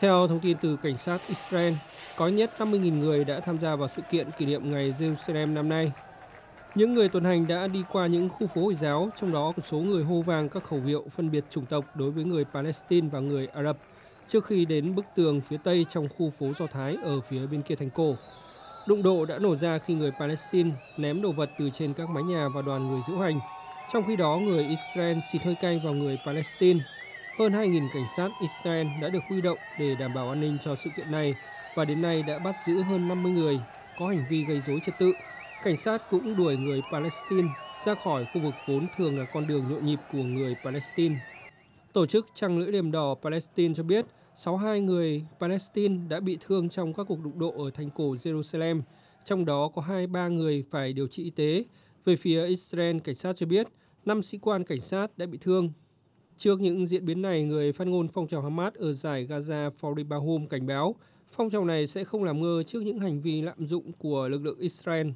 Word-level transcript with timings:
Theo 0.00 0.28
thông 0.28 0.40
tin 0.40 0.56
từ 0.60 0.76
cảnh 0.76 0.98
sát 0.98 1.20
Israel, 1.28 1.72
có 2.16 2.26
ít 2.26 2.32
nhất 2.32 2.50
50.000 2.58 2.98
người 2.98 3.24
đã 3.24 3.40
tham 3.40 3.58
gia 3.58 3.76
vào 3.76 3.88
sự 3.88 4.02
kiện 4.10 4.30
kỷ 4.38 4.46
niệm 4.46 4.72
ngày 4.72 4.94
Jerusalem 4.98 5.54
năm 5.54 5.68
nay. 5.68 5.92
Những 6.74 6.94
người 6.94 7.08
tuần 7.08 7.24
hành 7.24 7.46
đã 7.46 7.66
đi 7.66 7.84
qua 7.92 8.06
những 8.06 8.28
khu 8.28 8.46
phố 8.46 8.60
Hồi 8.60 8.74
giáo, 8.74 9.10
trong 9.20 9.32
đó 9.32 9.52
một 9.56 9.62
số 9.68 9.78
người 9.78 10.04
hô 10.04 10.22
vang 10.22 10.48
các 10.48 10.64
khẩu 10.64 10.80
hiệu 10.80 11.04
phân 11.16 11.30
biệt 11.30 11.44
chủng 11.50 11.66
tộc 11.66 11.84
đối 11.96 12.10
với 12.10 12.24
người 12.24 12.44
Palestine 12.44 13.08
và 13.12 13.20
người 13.20 13.46
Ả 13.46 13.62
Rập 13.62 13.78
trước 14.28 14.44
khi 14.44 14.64
đến 14.64 14.94
bức 14.94 15.04
tường 15.14 15.40
phía 15.48 15.56
tây 15.64 15.86
trong 15.90 16.08
khu 16.18 16.30
phố 16.30 16.46
Do 16.58 16.66
Thái 16.66 16.96
ở 17.02 17.20
phía 17.20 17.46
bên 17.46 17.62
kia 17.62 17.74
thành 17.74 17.90
cổ. 17.90 18.16
Đụng 18.86 19.02
độ 19.02 19.24
đã 19.24 19.38
nổ 19.38 19.56
ra 19.56 19.78
khi 19.78 19.94
người 19.94 20.12
Palestine 20.18 20.70
ném 20.96 21.22
đồ 21.22 21.32
vật 21.32 21.50
từ 21.58 21.70
trên 21.70 21.94
các 21.94 22.08
mái 22.08 22.22
nhà 22.22 22.48
vào 22.48 22.62
đoàn 22.62 22.88
người 22.88 23.00
diễu 23.08 23.18
hành. 23.18 23.40
Trong 23.92 24.04
khi 24.06 24.16
đó, 24.16 24.38
người 24.42 24.64
Israel 24.64 25.18
xịt 25.32 25.42
hơi 25.42 25.54
cay 25.60 25.80
vào 25.84 25.94
người 25.94 26.18
Palestine. 26.26 26.80
Hơn 27.38 27.52
2.000 27.52 27.88
cảnh 27.94 28.06
sát 28.16 28.28
Israel 28.40 28.86
đã 29.02 29.08
được 29.08 29.22
huy 29.28 29.40
động 29.40 29.58
để 29.78 29.94
đảm 29.94 30.14
bảo 30.14 30.28
an 30.28 30.40
ninh 30.40 30.58
cho 30.64 30.76
sự 30.76 30.90
kiện 30.96 31.10
này 31.10 31.34
và 31.74 31.84
đến 31.84 32.02
nay 32.02 32.22
đã 32.22 32.38
bắt 32.38 32.56
giữ 32.66 32.82
hơn 32.82 33.08
50 33.08 33.32
người 33.32 33.60
có 33.98 34.08
hành 34.08 34.24
vi 34.30 34.44
gây 34.44 34.62
rối 34.66 34.80
trật 34.86 34.94
tự. 34.98 35.12
Cảnh 35.64 35.76
sát 35.76 36.02
cũng 36.10 36.36
đuổi 36.36 36.56
người 36.56 36.82
Palestine 36.92 37.48
ra 37.84 37.94
khỏi 38.04 38.26
khu 38.34 38.40
vực 38.40 38.54
vốn 38.68 38.86
thường 38.96 39.18
là 39.18 39.24
con 39.24 39.46
đường 39.46 39.64
nhộn 39.68 39.86
nhịp 39.86 39.98
của 40.12 40.18
người 40.18 40.56
Palestine. 40.64 41.14
Tổ 41.92 42.06
chức 42.06 42.26
Trăng 42.34 42.58
lưỡi 42.58 42.72
liềm 42.72 42.90
đỏ 42.90 43.14
Palestine 43.22 43.74
cho 43.74 43.82
biết 43.82 44.04
62 44.34 44.80
người 44.80 45.24
Palestine 45.40 45.96
đã 46.08 46.20
bị 46.20 46.38
thương 46.46 46.68
trong 46.68 46.94
các 46.94 47.06
cuộc 47.08 47.24
đụng 47.24 47.38
độ 47.38 47.64
ở 47.64 47.70
thành 47.70 47.90
cổ 47.90 48.14
Jerusalem, 48.14 48.80
trong 49.24 49.44
đó 49.44 49.70
có 49.74 49.82
23 49.82 50.28
người 50.28 50.64
phải 50.70 50.92
điều 50.92 51.08
trị 51.08 51.24
y 51.24 51.30
tế. 51.30 51.64
Về 52.04 52.16
phía 52.16 52.46
Israel, 52.46 52.98
cảnh 52.98 53.14
sát 53.14 53.36
cho 53.36 53.46
biết 53.46 53.66
5 54.04 54.22
sĩ 54.22 54.38
quan 54.38 54.64
cảnh 54.64 54.80
sát 54.80 55.18
đã 55.18 55.26
bị 55.26 55.38
thương. 55.38 55.72
Trước 56.38 56.60
những 56.60 56.86
diễn 56.86 57.06
biến 57.06 57.22
này, 57.22 57.42
người 57.42 57.72
phát 57.72 57.86
ngôn 57.86 58.08
phong 58.08 58.28
trào 58.28 58.42
Hamas 58.42 58.74
ở 58.74 58.92
giải 58.92 59.26
Gaza 59.26 59.70
Fawri 59.80 60.08
Bahum 60.08 60.46
cảnh 60.46 60.66
báo 60.66 60.94
phong 61.30 61.50
trào 61.50 61.64
này 61.64 61.86
sẽ 61.86 62.04
không 62.04 62.24
làm 62.24 62.42
ngơ 62.42 62.62
trước 62.62 62.80
những 62.80 62.98
hành 62.98 63.20
vi 63.20 63.42
lạm 63.42 63.66
dụng 63.66 63.92
của 63.92 64.28
lực 64.28 64.42
lượng 64.42 64.58
Israel. 64.58 65.08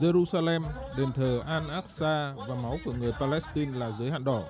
Jerusalem, 0.00 0.62
đền 0.98 1.08
thờ 1.14 1.42
Al-Aqsa 1.46 2.34
và 2.48 2.54
máu 2.62 2.76
của 2.84 2.92
người 3.00 3.12
Palestine 3.20 3.78
là 3.78 3.90
giới 3.98 4.10
hạn 4.10 4.24
đỏ. 4.24 4.42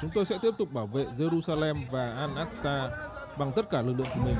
Chúng 0.00 0.10
tôi 0.14 0.24
sẽ 0.24 0.38
tiếp 0.42 0.50
tục 0.58 0.72
bảo 0.72 0.86
vệ 0.86 1.04
Jerusalem 1.18 1.74
và 1.90 2.28
Al-Aqsa 2.28 2.88
bằng 3.38 3.52
tất 3.56 3.70
cả 3.70 3.82
lực 3.82 3.94
lượng 3.98 4.08
của 4.14 4.24
mình. 4.24 4.36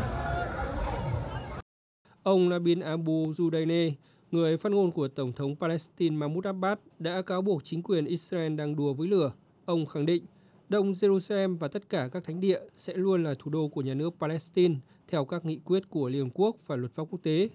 Ông 2.22 2.48
Nabil 2.48 2.82
Abu 2.82 3.32
Zudaine, 3.32 3.92
người 4.30 4.56
phát 4.56 4.72
ngôn 4.72 4.92
của 4.92 5.08
Tổng 5.08 5.32
thống 5.32 5.56
Palestine 5.56 6.16
Mahmoud 6.16 6.44
Abbas 6.44 6.78
đã 6.98 7.22
cáo 7.22 7.42
buộc 7.42 7.64
chính 7.64 7.82
quyền 7.82 8.04
Israel 8.04 8.54
đang 8.54 8.76
đùa 8.76 8.94
với 8.94 9.08
lửa. 9.08 9.32
Ông 9.64 9.86
khẳng 9.86 10.06
định 10.06 10.22
Đông 10.68 10.92
Jerusalem 10.92 11.56
và 11.56 11.68
tất 11.68 11.88
cả 11.88 12.08
các 12.12 12.24
thánh 12.24 12.40
địa 12.40 12.60
sẽ 12.76 12.94
luôn 12.94 13.24
là 13.24 13.34
thủ 13.38 13.50
đô 13.50 13.68
của 13.68 13.82
nhà 13.82 13.94
nước 13.94 14.14
Palestine 14.20 14.74
theo 15.08 15.24
các 15.24 15.44
nghị 15.44 15.58
quyết 15.64 15.90
của 15.90 16.08
Liên 16.08 16.24
Hợp 16.24 16.30
Quốc 16.34 16.56
và 16.66 16.76
luật 16.76 16.92
pháp 16.92 17.04
quốc 17.10 17.22
tế. 17.22 17.48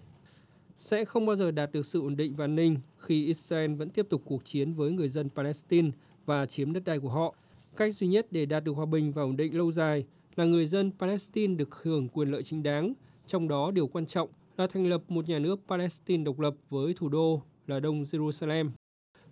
Sẽ 0.77 1.05
không 1.05 1.25
bao 1.25 1.35
giờ 1.35 1.51
đạt 1.51 1.71
được 1.71 1.85
sự 1.85 2.01
ổn 2.01 2.15
định 2.15 2.35
và 2.35 2.45
an 2.45 2.55
ninh 2.55 2.77
khi 2.97 3.25
Israel 3.25 3.73
vẫn 3.75 3.89
tiếp 3.89 4.05
tục 4.09 4.21
cuộc 4.25 4.45
chiến 4.45 4.73
với 4.73 4.91
người 4.91 5.09
dân 5.09 5.29
Palestine 5.29 5.91
và 6.25 6.45
chiếm 6.45 6.73
đất 6.73 6.83
đai 6.85 6.99
của 6.99 7.09
họ. 7.09 7.35
Cách 7.75 7.95
duy 7.95 8.07
nhất 8.07 8.27
để 8.31 8.45
đạt 8.45 8.63
được 8.63 8.73
hòa 8.73 8.85
bình 8.85 9.11
và 9.11 9.21
ổn 9.21 9.37
định 9.37 9.57
lâu 9.57 9.71
dài 9.71 10.05
là 10.35 10.45
người 10.45 10.67
dân 10.67 10.91
Palestine 10.99 11.55
được 11.55 11.75
hưởng 11.83 12.07
quyền 12.09 12.31
lợi 12.31 12.43
chính 12.43 12.63
đáng, 12.63 12.93
trong 13.27 13.47
đó 13.47 13.71
điều 13.71 13.87
quan 13.87 14.05
trọng 14.05 14.29
là 14.57 14.67
thành 14.67 14.87
lập 14.87 15.01
một 15.07 15.29
nhà 15.29 15.39
nước 15.39 15.59
Palestine 15.67 16.23
độc 16.23 16.39
lập 16.39 16.53
với 16.69 16.93
thủ 16.93 17.09
đô 17.09 17.41
là 17.67 17.79
Đông 17.79 18.03
Jerusalem. 18.03 18.69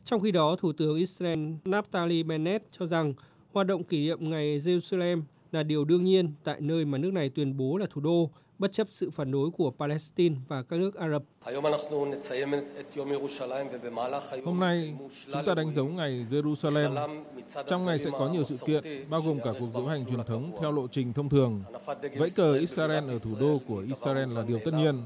Trong 0.05 0.21
khi 0.21 0.31
đó, 0.31 0.55
Thủ 0.59 0.71
tướng 0.73 0.97
Israel 0.97 1.39
Naftali 1.65 2.25
Bennett 2.27 2.65
cho 2.71 2.85
rằng 2.85 3.13
hoạt 3.53 3.67
động 3.67 3.83
kỷ 3.83 3.99
niệm 3.99 4.29
ngày 4.29 4.59
Jerusalem 4.59 5.21
là 5.51 5.63
điều 5.63 5.85
đương 5.85 6.03
nhiên 6.03 6.31
tại 6.43 6.61
nơi 6.61 6.85
mà 6.85 6.97
nước 6.97 7.13
này 7.13 7.29
tuyên 7.29 7.57
bố 7.57 7.77
là 7.77 7.85
thủ 7.89 8.01
đô, 8.01 8.29
bất 8.61 8.73
chấp 8.73 8.87
sự 8.91 9.09
phản 9.09 9.31
đối 9.31 9.51
của 9.51 9.71
Palestine 9.71 10.35
và 10.47 10.63
các 10.63 10.79
nước 10.79 10.95
Ả 10.95 11.09
Rập. 11.09 11.23
Hôm 14.45 14.59
nay, 14.59 14.93
chúng 15.25 15.45
ta 15.45 15.55
đánh 15.55 15.75
dấu 15.75 15.85
ngày 15.85 16.25
Jerusalem. 16.31 17.23
Trong 17.69 17.85
ngày 17.85 17.99
sẽ 17.99 18.09
có 18.11 18.29
nhiều 18.33 18.43
sự 18.45 18.65
kiện, 18.65 18.83
bao 19.09 19.21
gồm 19.21 19.37
cả 19.43 19.51
cuộc 19.59 19.67
diễu 19.73 19.85
hành 19.85 20.05
truyền 20.05 20.23
thống 20.27 20.51
theo 20.61 20.71
lộ 20.71 20.87
trình 20.87 21.13
thông 21.13 21.29
thường. 21.29 21.63
Vẫy 22.17 22.29
cờ 22.35 22.53
Israel 22.53 23.09
ở 23.09 23.17
thủ 23.23 23.35
đô 23.39 23.59
của 23.67 23.83
Israel 23.87 24.33
là 24.33 24.43
điều 24.47 24.59
tất 24.65 24.71
nhiên. 24.73 25.01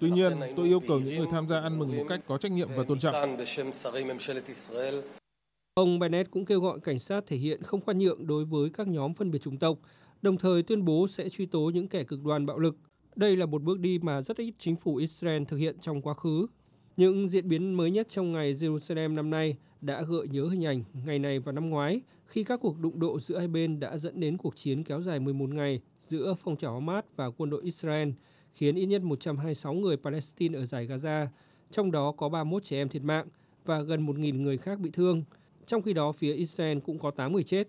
Tuy 0.00 0.10
nhiên, 0.10 0.32
tôi 0.56 0.66
yêu 0.66 0.80
cầu 0.88 1.00
những 1.00 1.18
người 1.18 1.28
tham 1.30 1.48
gia 1.48 1.60
ăn 1.60 1.78
mừng 1.78 1.96
một 1.96 2.04
cách 2.08 2.20
có 2.26 2.38
trách 2.38 2.52
nhiệm 2.52 2.68
và 2.76 2.84
tôn 2.88 2.98
trọng. 3.00 3.14
Ông 5.74 5.98
Bennett 5.98 6.30
cũng 6.30 6.44
kêu 6.44 6.60
gọi 6.60 6.80
cảnh 6.80 6.98
sát 6.98 7.24
thể 7.26 7.36
hiện 7.36 7.62
không 7.62 7.80
khoan 7.80 7.98
nhượng 7.98 8.26
đối 8.26 8.44
với 8.44 8.70
các 8.70 8.88
nhóm 8.88 9.14
phân 9.14 9.30
biệt 9.30 9.42
chủng 9.42 9.58
tộc, 9.58 9.78
đồng 10.22 10.38
thời 10.38 10.62
tuyên 10.62 10.84
bố 10.84 11.08
sẽ 11.08 11.28
truy 11.28 11.46
tố 11.46 11.70
những 11.74 11.88
kẻ 11.88 12.04
cực 12.04 12.24
đoan 12.24 12.46
bạo 12.46 12.58
lực. 12.58 12.76
Đây 13.16 13.36
là 13.36 13.46
một 13.46 13.62
bước 13.62 13.80
đi 13.80 13.98
mà 13.98 14.22
rất 14.22 14.36
ít 14.36 14.54
chính 14.58 14.76
phủ 14.76 14.96
Israel 14.96 15.42
thực 15.44 15.56
hiện 15.56 15.76
trong 15.80 16.02
quá 16.02 16.14
khứ. 16.14 16.46
Những 16.96 17.28
diễn 17.28 17.48
biến 17.48 17.74
mới 17.74 17.90
nhất 17.90 18.06
trong 18.10 18.32
ngày 18.32 18.54
Jerusalem 18.54 19.14
năm 19.14 19.30
nay 19.30 19.56
đã 19.80 20.02
gợi 20.02 20.28
nhớ 20.28 20.48
hình 20.48 20.66
ảnh 20.66 20.84
ngày 21.06 21.18
này 21.18 21.38
và 21.38 21.52
năm 21.52 21.70
ngoái 21.70 22.00
khi 22.26 22.44
các 22.44 22.60
cuộc 22.60 22.78
đụng 22.78 23.00
độ 23.00 23.20
giữa 23.20 23.38
hai 23.38 23.48
bên 23.48 23.80
đã 23.80 23.96
dẫn 23.96 24.20
đến 24.20 24.36
cuộc 24.36 24.56
chiến 24.56 24.84
kéo 24.84 25.02
dài 25.02 25.20
11 25.20 25.50
ngày 25.50 25.80
giữa 26.08 26.34
phong 26.44 26.56
trào 26.56 26.74
Hamas 26.74 27.04
và 27.16 27.30
quân 27.30 27.50
đội 27.50 27.62
Israel, 27.62 28.08
khiến 28.54 28.74
ít 28.74 28.86
nhất 28.86 29.02
126 29.02 29.74
người 29.74 29.96
Palestine 29.96 30.58
ở 30.58 30.66
giải 30.66 30.86
Gaza, 30.86 31.26
trong 31.70 31.90
đó 31.90 32.12
có 32.12 32.28
31 32.28 32.64
trẻ 32.64 32.76
em 32.76 32.88
thiệt 32.88 33.02
mạng 33.02 33.26
và 33.64 33.82
gần 33.82 34.06
1.000 34.06 34.42
người 34.42 34.58
khác 34.58 34.80
bị 34.80 34.90
thương. 34.90 35.24
Trong 35.66 35.82
khi 35.82 35.92
đó, 35.92 36.12
phía 36.12 36.34
Israel 36.34 36.78
cũng 36.78 36.98
có 36.98 37.10
8 37.10 37.32
người 37.32 37.44
chết. 37.44 37.68